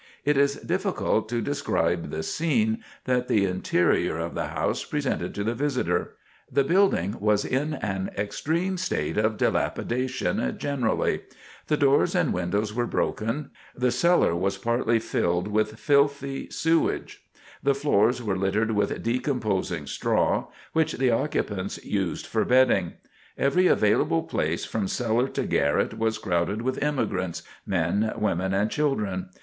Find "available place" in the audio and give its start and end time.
23.67-24.65